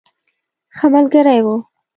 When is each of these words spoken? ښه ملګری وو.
ښه 0.75 0.85
ملګری 0.93 1.39
وو. 1.45 1.55